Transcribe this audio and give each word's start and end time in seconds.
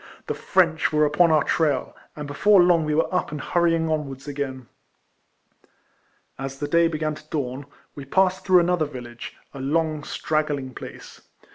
The 0.25 0.33
French 0.33 0.91
were 0.91 1.05
upon 1.05 1.29
our 1.29 1.43
trail, 1.43 1.95
and 2.15 2.25
before 2.25 2.59
long 2.59 2.85
we 2.85 2.95
were 2.95 3.13
up 3.13 3.31
and 3.31 3.39
hurrying 3.39 3.87
onwards 3.87 4.27
again. 4.27 4.65
As 6.39 6.57
the 6.57 6.67
day 6.67 6.87
began 6.87 7.13
to 7.13 7.29
dawn, 7.29 7.67
we 7.93 8.05
passed 8.05 8.43
through 8.43 8.61
another 8.61 8.85
village— 8.85 9.35
a 9.53 9.59
long, 9.59 10.03
straggling 10.03 10.73
place. 10.73 11.21